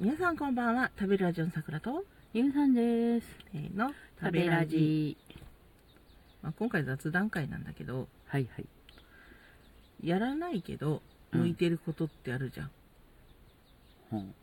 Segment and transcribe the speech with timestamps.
[0.00, 0.90] 皆さんこんばんは。
[0.98, 3.26] 食べるラジオの桜と、ゆうさんです。
[3.52, 5.16] せーの、食べラジ。
[6.42, 8.66] まあ、今回雑談会なんだけど、はいはい。
[10.02, 11.00] やらないけど、
[11.32, 12.70] うん向いてることってあるじゃん。
[14.12, 14.34] うん。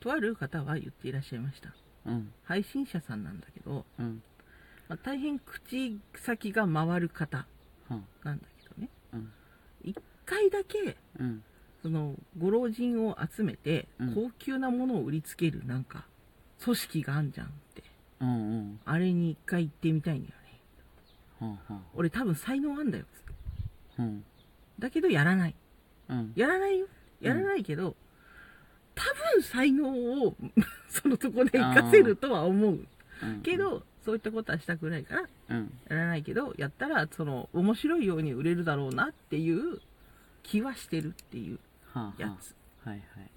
[0.00, 1.72] とある方は言っていらっしゃいました。
[2.06, 2.32] うん。
[2.42, 4.22] 配信者さんなんだけど、うん。
[4.88, 7.46] まあ、大変口先が回る方
[7.92, 8.04] うん。
[8.24, 8.88] なんだけどね。
[9.12, 9.32] うん。
[9.84, 11.44] 一回だけ、うん。
[11.86, 16.04] その、ご老人を集めてうん、高級なものを売りつける、なんか、
[16.64, 17.84] 組織があんじゃんって。
[18.20, 18.28] うん。
[18.28, 18.80] うん。
[18.84, 20.34] あれに一回行ってみたいんだよ
[21.52, 21.58] ね。
[21.70, 21.80] うん。
[21.94, 23.04] 俺多分才能あんだよ。
[24.00, 24.24] うん。
[24.80, 25.54] だけどやらない。
[26.08, 26.32] うん。
[26.34, 26.86] やらないよ。
[27.20, 27.94] やらないけど、
[28.96, 29.88] 多分才能
[30.24, 30.34] を
[30.90, 32.84] そのとこで活かせるとは思う。
[33.22, 33.42] うん。
[33.42, 35.72] け、ど、そういったことはしたくないから、うん。
[35.88, 39.80] やらないけど、やったら、その、面白いように売れるだろうなっていう
[40.46, 41.58] 気はしてるっていう
[41.96, 42.54] はあ、はやつ。
[42.84, 42.90] あ。
[42.90, 43.30] はいはい。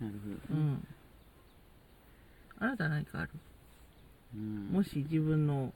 [0.00, 0.14] なる
[0.48, 0.58] ほど。
[0.58, 0.86] うん。
[2.60, 3.30] あなたは何かある？
[4.34, 4.68] うん。
[4.72, 5.72] もし自分の、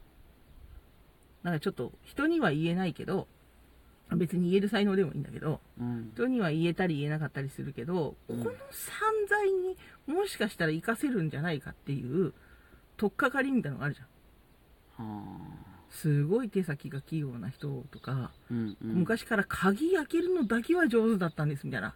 [1.42, 3.28] なんかちょっと、人には言えないけど、
[4.16, 6.12] 別に言える才能でもいいんだけど、うん。
[6.14, 9.76] 人には言えたり言えなかったりするけど、うんこの散財に
[10.06, 12.32] もしかしたら活かせるんじゃないかっていう、
[12.96, 15.06] 取っかかりみたいなのがあるじゃん。
[15.06, 18.30] はすごい手先が器用な人とか、あ。
[18.50, 18.76] うん。
[18.82, 18.94] うん。
[19.00, 21.94] 昔から鍵開けるのだけは上手だったんですみたいな。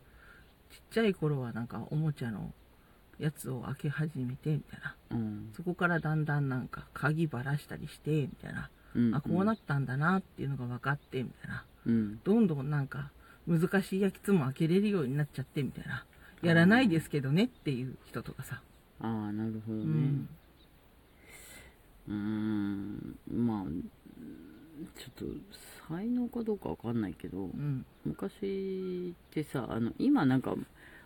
[0.70, 2.52] ちっちゃい頃はなんかおもちゃの
[3.19, 4.94] やつを開け始めてみたいな。
[5.11, 5.52] うん。
[5.56, 8.69] そこからだんだんなんか鍵ばらしたりしてみたいな。
[8.94, 9.14] うん。
[9.14, 11.64] あ、こうなったんだなっていうのが分かってみたいな。
[11.86, 12.20] うん。
[12.22, 13.11] どんどんなんか
[13.47, 16.05] 難しいやつも開けれるようになっちゃってみたいな。
[16.42, 18.61] やらないですけどねっていう人とかさ。
[19.00, 20.28] ああ、なるほどねうん。。
[22.08, 22.56] うーん。
[25.07, 25.35] まあ、ちょっと、
[25.89, 27.85] 才能かどうかわかんないけど、うん。
[28.05, 30.55] 昔ってさあの今なんか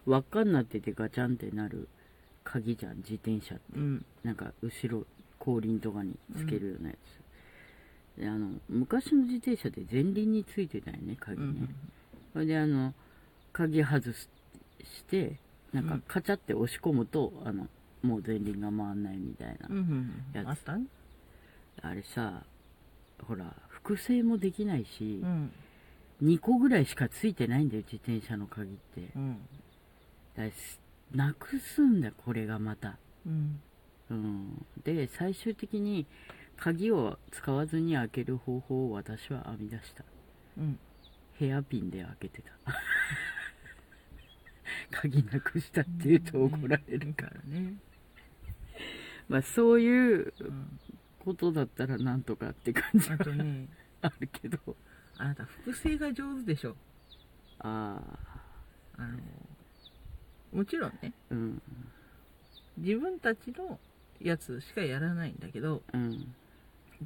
[0.06, 1.86] 輪っかになっててガチャンってなる
[2.44, 4.04] 鍵じゃん自転車ってうん。
[4.24, 5.04] なんか後ろ
[5.38, 6.94] 後輪とかにつけるようなや
[8.16, 11.74] つ、であの昔の自転車って前輪についてたよねう鍵ね、ん。
[12.32, 12.94] それであの
[13.52, 14.28] 鍵外す
[14.82, 15.36] して
[15.72, 17.66] なんかうんカチャって押し込むとあの
[18.02, 19.76] もう前輪が回んないみたいな、うん。
[19.76, 20.24] うん。
[20.32, 20.76] やつあった？
[20.78, 20.84] ね
[21.82, 22.42] あれさ
[23.26, 25.52] ほら複製もできないしう、ん。
[26.22, 29.38] 2個ぐらいしかついてないんだよ自転車の鍵ってうん。
[30.36, 30.44] だ
[31.12, 33.60] なくすんだこれがまた、うん。
[34.10, 36.06] うん、で最終的に
[36.56, 40.04] 鍵を使わずに開ける方法を私は編み出した
[40.58, 40.78] うん。
[41.34, 42.52] ヘアピンで開けてた
[45.00, 47.74] 鍵なくしたって言うと怒られるから、らね。
[49.28, 50.80] まあそういううん。
[51.24, 53.68] ことだったらなんとかって感じはあとね、
[54.02, 54.58] あるけど。
[55.18, 56.74] あなた複製が上手でしょ。
[57.58, 58.00] あ
[58.96, 59.02] あ。
[59.02, 59.18] あの、
[60.52, 61.62] もちろんね、うん。
[62.78, 63.78] 自分たちの
[64.20, 66.34] やつしかやらないんだけど、うん。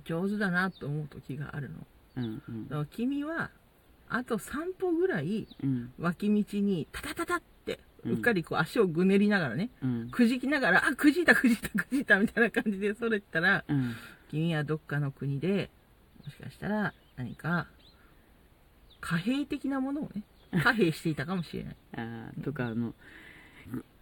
[0.05, 1.77] 上手だなと思う時があるの。
[2.17, 2.69] うんうん。
[2.69, 3.51] だから君は、
[4.09, 5.93] あと3歩ぐらいうん。
[5.99, 7.54] 脇道にタタタタって、
[8.05, 13.95] うっかりこう足をぐねりながらね、うんくじきながら、あ、くじいたくじいたくじいたみたいな感じでそれたら、うん
[14.31, 15.71] 君はどっかの国で、
[16.25, 17.69] もしかしたら何か、
[19.01, 20.23] 貨幣的なものをね、
[20.63, 21.77] 貨幣していたかもしれない。
[21.97, 22.95] あーとかあの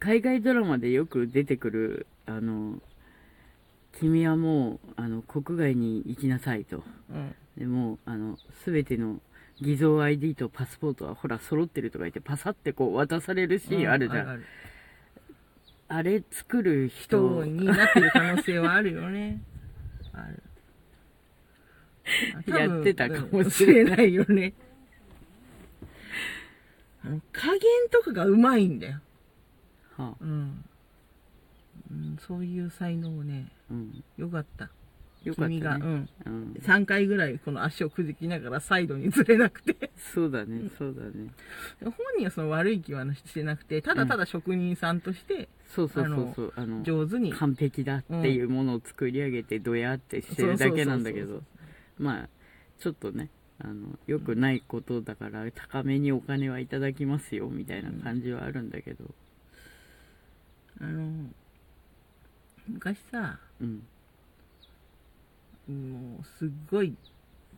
[0.01, 2.81] 海外ドラマでよく出てくるあの
[3.93, 7.35] 君はもうあの国外に行きなさいとうん。
[7.57, 9.21] でもうあの全ての
[9.61, 14.45] 偽造 ID とパスポートはほら揃ってるとか言ってパサってこう渡されるシーンあるじゃん、ある
[15.89, 19.43] あれ作る人人になってる可能性はあるよね。
[20.15, 20.43] ある。
[22.47, 24.55] やってたかもしれないないよね。
[27.33, 29.01] 加減とかがうまいんだよ。
[29.97, 30.65] はあうん。
[31.91, 34.71] うん、そういう才能ね、うん、よかった。
[35.25, 35.57] よかったね。
[35.57, 36.09] 君が、うん。
[36.27, 39.91] うん、3回ぐらいこの足をくじきながらサイドにずれなくて。
[40.15, 41.33] そうだねそうだね。
[41.85, 47.33] 本人はその悪い気はしてなくて、ただただ職人さんとしてそうそうそうそうあの上手に。
[47.33, 51.43] 完璧だっていうものを作り上げてドヤってしてるだけなんだけど
[51.99, 52.29] まあ
[52.79, 59.05] ちょっとねあのよくないことだから高めにお金はいただきますよみたいな感じはあるんだけど。
[60.81, 61.31] あの、
[62.67, 63.87] 昔さ、うん
[65.69, 66.97] もうすっごい、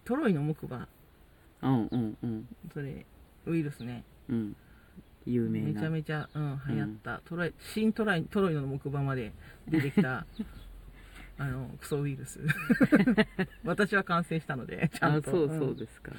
[0.05, 0.89] トロイの木馬、
[1.63, 2.49] うんうんうん。
[2.73, 3.07] それ、
[3.47, 4.57] ウイルスね、うん。
[5.27, 5.67] 有名な。
[5.67, 9.33] めちゃめちゃ、うん、流行った、トロイ、新トライトロイの木馬まで
[9.69, 10.27] 出てきた、
[11.39, 12.41] あの、クソウイルス。
[13.65, 15.31] 私は感染したので、ちゃんと。
[15.31, 16.13] あそうそんうですか、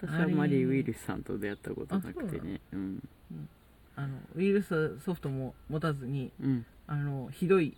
[0.00, 2.60] 私はマリー・ウィルスさんと出会ったことなくてね。
[2.72, 3.08] うん。
[3.94, 6.66] あのウイルスソフトも持たずにうん。
[6.86, 7.76] あのひどい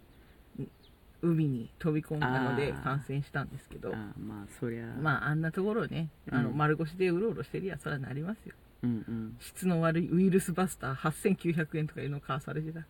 [1.23, 3.93] 海に飛び込んだので感染したんですけど。
[3.95, 4.87] あまあそりゃ。
[5.01, 8.55] まああんなところをねあのうん丸腰でうろうろしてりゃそらなりますよ。
[8.83, 9.37] うんうん。
[9.41, 12.87] 質の悪いウイルスバスター8900円とかいうのを買わされてた。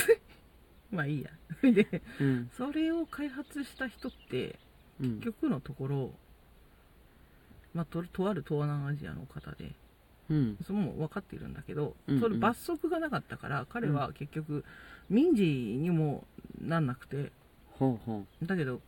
[0.90, 1.30] まあいいや。
[1.60, 2.50] それでうん。
[2.56, 4.58] それを開発した人って
[5.00, 5.10] うん。
[5.16, 6.14] 結局のところ、
[7.72, 9.72] まあ、ととある東南アジアの方で
[10.28, 10.58] うん。
[10.66, 12.20] それも分かっているんだけど、うんうん。
[12.20, 14.64] それ罰則がなかったから彼は結局
[15.08, 16.26] 民事にも
[16.60, 17.32] なんなくて
[17.78, 18.80] ほうほだけど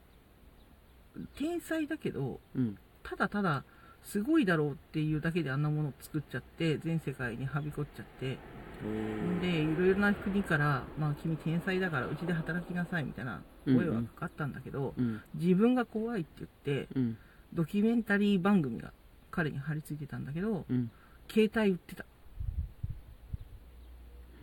[1.38, 2.78] 天才だけどううん。
[3.02, 3.64] ただただ
[4.02, 8.38] すごいだろうっていうだけであんなものを作っちゃって全世界にはびこっちゃって。
[8.84, 9.40] おー。
[9.40, 15.22] でいろいろな国から「まあ、君天才だからうちで働きなさい」みたいな声はかかったんだけど、うん。
[15.34, 17.18] 自分が怖いって言ってうん。
[17.52, 18.92] ドキュメンタリー番組が
[19.30, 20.90] 彼に貼り付いてたんだけどうん。
[21.28, 22.04] 携帯売ってた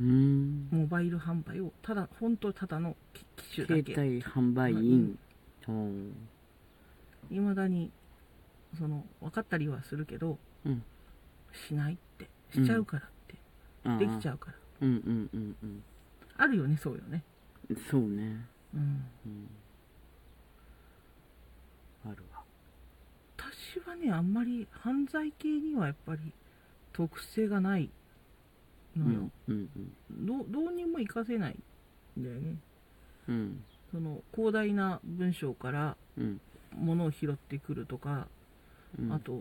[0.04, 2.96] モバイル販売をただ本当ただの
[3.38, 5.18] 機種だ携け帯販売員。
[5.66, 5.90] ほ
[7.32, 7.92] いまだに
[8.78, 10.84] その分かったりはするけどううん。
[11.68, 12.30] しないって。
[12.54, 14.58] しちゃうからって、できちゃうから。
[14.82, 15.84] うんうんうんうん。
[16.38, 17.24] あるよねそうよね。
[17.90, 18.46] そうね。
[18.74, 19.06] うん。
[19.26, 19.50] うん。
[22.06, 22.44] あるわ。
[23.38, 26.34] 私はねあんまり犯罪系にはやっぱり
[26.92, 27.90] 特性がない
[28.98, 29.70] のよ、うん
[30.12, 31.56] どうどうにも活かせない
[32.20, 32.56] んだよね。
[33.28, 33.64] うん。
[33.92, 36.40] その広大な文章からうん。
[36.76, 38.28] 物を拾ってくるとか、
[39.00, 39.14] うん。
[39.14, 39.32] あと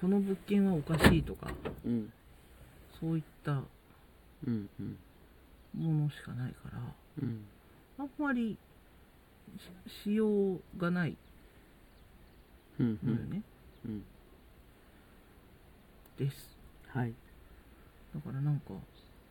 [0.00, 1.50] この物件はおかしいとか
[1.84, 2.10] うん。
[3.00, 3.62] そういった
[4.46, 4.96] うんうん。
[5.74, 6.78] ものしかないから
[7.22, 7.44] うん。
[7.98, 8.56] あんまり
[9.88, 11.16] ししようがない。
[12.78, 13.42] うんうのよね、ん
[13.86, 14.02] うん。
[16.18, 16.56] です。
[16.88, 17.12] はい
[18.16, 18.72] だからなんか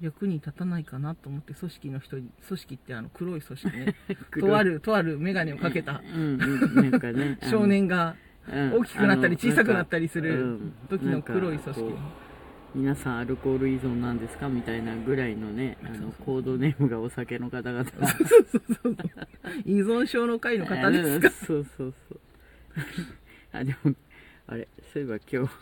[0.02, 3.96] 役に立たないかなと思って組織の人に組織ってあの黒い組織ね。
[4.40, 6.02] とあるとある眼鏡をかけた。
[6.16, 6.92] うんうん。
[6.92, 8.16] ね 少年が
[8.48, 8.74] うん。
[8.74, 10.74] 大きくなったり小さくなったりすうるん。
[10.90, 11.94] 時の黒い組織。
[12.76, 17.86] 皆さんアルコール依存なんですかみたいなぐらいのねあのコードネームがお酒の方々。
[19.66, 21.28] 依存症の会の方ですか？
[21.28, 22.20] うんそうそうそう。
[23.54, 23.96] あでも
[24.48, 25.54] あれそういえば今日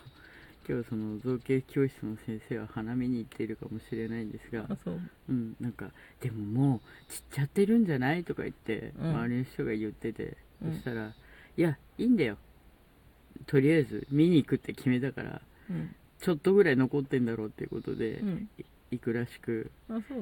[0.66, 4.90] 今日その造形教室の先生は花見に行っているかもしれないんですがう。
[5.28, 5.90] うんなんか
[6.20, 9.10] でももう散っちゃってるんじゃないとか言って、うん。
[9.10, 10.72] 周りの人が言ってて、うん。
[10.72, 11.12] そしたら
[11.56, 12.38] いやいいんだよ。
[13.46, 15.94] とりあえず見に行くって決めたからうん。
[16.20, 18.48] ちょっとぐらい残ってんだろうっていうことでうん。
[18.90, 19.70] 行くらしく。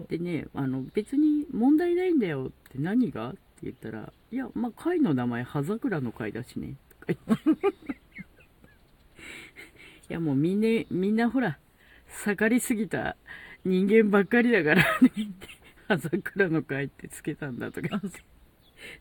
[0.09, 3.31] でねあの別に問題ないんだよって何が？
[3.31, 6.75] って言ったらいやまあ会の名前葉桜の会だしね。
[7.01, 7.93] とか言って。
[7.93, 7.97] い
[10.13, 11.59] やもうみんなみんなほら
[12.25, 13.17] 盛りすぎた
[13.65, 15.09] 人間ばっかりだからね。
[15.09, 15.25] って
[15.89, 18.01] 葉桜の会ってつけたんだとか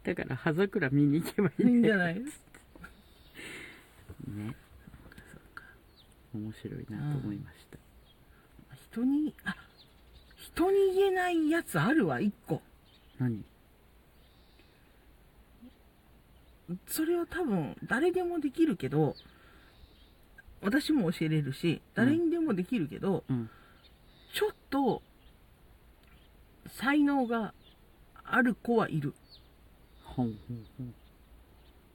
[0.03, 2.15] だから葉桜見に行けばいいんねじゃない？
[2.15, 2.41] です
[4.27, 4.55] ね
[6.33, 7.77] 面白いなと思いました、
[8.91, 9.55] 人にあ
[10.37, 12.61] 人に言えないやつあるわ一個。
[13.19, 13.43] 何？
[16.87, 19.15] それは多分誰でもできるけど
[20.61, 23.49] 私も教えれるし誰にでもできるけど、うん。
[24.33, 25.01] ちょっと
[26.79, 27.53] 才能が
[28.23, 29.13] ある子はいる。
[30.03, 30.35] ほん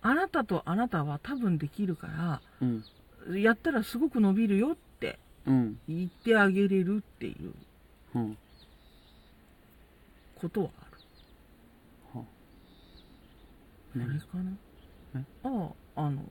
[0.03, 2.85] あなたとあなたは多分できるかうん。
[3.29, 5.79] らやったらすごく伸びるよってうん。
[5.89, 7.53] 言ってあげれるっていう
[8.15, 8.39] うん。
[10.37, 10.85] ことはあ
[12.15, 12.21] る。
[12.21, 12.25] は
[13.95, 13.99] あ。
[13.99, 14.53] れ何かな？
[15.15, 16.23] えあああの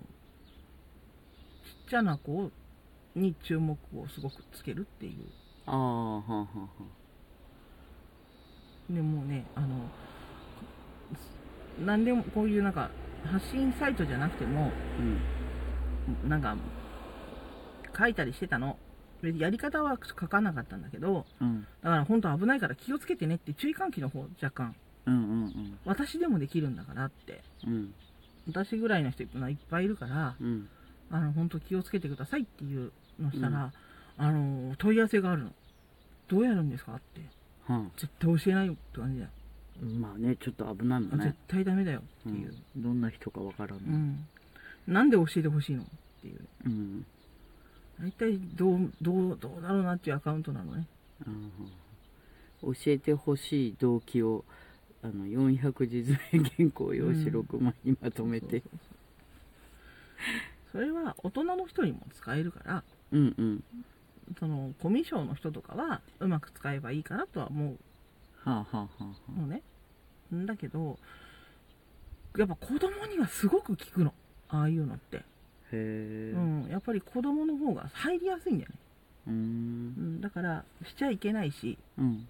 [1.85, 2.51] ちゃな子
[3.15, 5.25] に注目をすごくつけるっていう。
[5.67, 6.47] ああはあは
[8.89, 9.89] でもうねあの
[11.83, 12.91] 何でもこういうなんか
[13.25, 16.29] 発信サイトじゃなくてもうん。
[16.29, 16.55] なんか
[17.97, 18.77] 書いたりしてたの。
[19.23, 21.65] でやり方は書かなかったんだけどうん。
[21.83, 24.75] だから本当危ないから気をつけてねって注意喚起の方若干。
[25.07, 25.79] うんうん。
[25.85, 27.41] 私でもできるんだからって。
[27.65, 27.93] うん。
[28.47, 29.29] 私ぐらいの人いっ
[29.69, 30.69] ぱいいるからうん
[31.11, 33.71] あの本当気をつけてくださいっていうのしたら、
[34.17, 35.51] あの問い合わせがあるの。
[36.27, 37.21] どうやるんですかって。
[37.67, 39.31] は絶対教えないよって感じだよ、
[39.81, 44.27] あまあねちょっと危ないもん絶ね、対ダメだようっていう、ん、どんな人かわからんねうん。
[44.87, 45.85] なんで教えてほしいのっ
[46.21, 46.39] ていう。
[46.65, 47.05] うん、
[47.99, 50.87] 大体どうどうどうだろうなっていうアカウントなのね。
[51.25, 51.51] うん。
[52.73, 54.45] 教えてほしい動機を
[55.03, 58.47] あの400字詰め原稿用紙6枚にまとめて。
[58.47, 63.63] そうそうそうそれは大人の人にも使えるからうんうん。
[64.39, 67.75] そのコミュ障の人とかはうまく使えばいいかなとは思
[68.43, 69.61] はあはあはあはうのね。
[70.33, 70.97] んだけど
[72.37, 74.13] やっぱ子供にはすごく効くの。
[74.49, 75.23] ああいうのって、へ
[75.71, 76.33] え。
[76.35, 78.75] うん、やっぱり子供の方が入りやすいんだよね、
[79.27, 79.35] うーん。
[79.35, 79.39] う
[80.17, 81.77] ん、だからしちゃいけないし。
[81.97, 82.27] うん。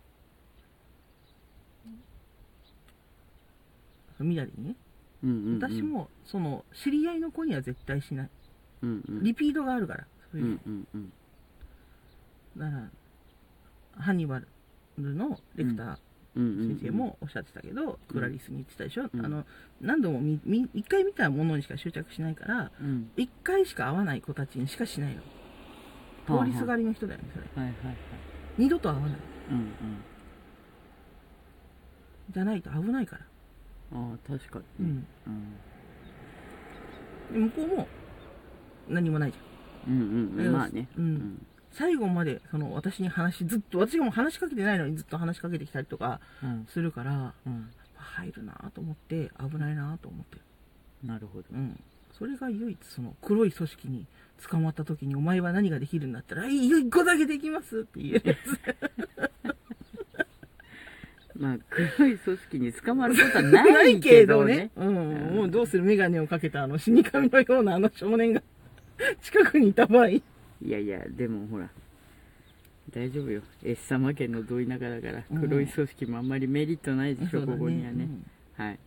[4.20, 4.76] みだりにね
[5.24, 5.60] うんうんうん。
[5.62, 8.30] 私もその知り合いの子には絶対しない。
[8.84, 9.24] うんうん。
[9.24, 11.14] リピートがあるからそうういうんうんうん。
[12.58, 14.48] だからハニバル
[15.16, 15.98] のレクター
[16.36, 19.26] うんうん先生もおっしゃってたけど、クラリスに言ってたでしょ、うん。
[19.26, 19.46] あの
[19.80, 23.10] 何度もみみ1回見たものにしか執着しないからうん。
[23.16, 25.22] 1回しか会わない子たちにしかしないの。
[26.28, 27.46] 通りすがりの人だよねそれ。
[27.64, 27.96] はいはいはい。
[28.58, 29.12] 二度と会わない。
[29.52, 29.72] うん
[32.32, 33.35] じゃないと危ないから、うん
[33.96, 34.86] ああ確かに。
[34.86, 35.30] うん、う
[37.32, 37.50] ん。
[37.50, 37.88] で向こうも
[38.90, 39.94] 何もないじゃん。
[39.94, 40.00] うん
[40.38, 40.54] うんうん。
[40.54, 40.88] まあね。
[40.98, 41.46] うん。
[41.72, 46.68] 最後までその私に話ずっと私がもう話しかけてないのにずっと話しかけてきたりとかうん。
[46.70, 47.70] するからうん。
[47.96, 50.38] 入るなと思って危ないなと思って。
[51.04, 51.46] なるほど。
[51.52, 51.80] うん。
[52.18, 54.08] それが唯一その黒い組織に
[54.50, 58.36] 捕まった時にお前は何ができるんだったら「いいよ一個だけできます」って言えるや
[61.36, 61.58] まあ
[61.98, 64.72] 黒い組織に捕まることはつないけどね。
[64.76, 68.42] うん、もうどうする眼鏡をかけたあの死神のようなあの少年が
[69.22, 70.10] 近くにいた場合。
[70.10, 70.22] い
[70.62, 71.70] やいやでもほら。
[72.92, 73.42] 大丈夫よ。
[73.64, 75.42] S 様家のど田舎だからうん。
[75.42, 78.64] 黒い組織もあんまりメリットないでしょ、そうだここにはね、うん。
[78.64, 78.80] はい、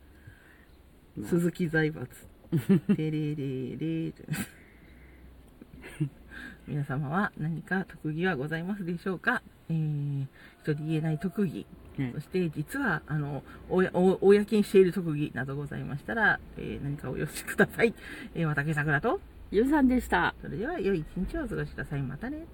[1.16, 1.30] まあ。
[1.30, 2.08] 鈴木財閥。
[2.96, 4.14] テレレレ
[6.66, 10.26] 皆様は何か特技はございますでしょうか、えー、
[10.62, 11.66] 人に言えない特技
[11.98, 17.94] はいそして実はあの公にしている特技などございましたら、えー何かお寄せください、
[18.34, 19.20] えー、私さくらと。
[19.50, 20.34] ゆうさんでした。
[20.42, 22.02] それでは良い一日をお過ごしください。
[22.02, 22.44] またね